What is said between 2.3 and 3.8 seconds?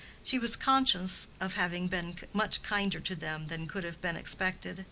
much kinder to them than